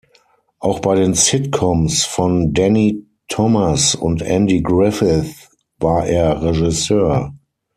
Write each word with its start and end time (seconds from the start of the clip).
Auch 0.57 0.79
bei 0.79 0.95
den 0.95 1.13
Sitcoms 1.13 2.03
von 2.05 2.53
Danny 2.55 3.05
Thomas 3.27 3.93
und 3.93 4.23
Andy 4.23 4.63
Griffith 4.63 5.51
war 5.77 6.07
er 6.07 6.41
Regisseur. 6.41 7.35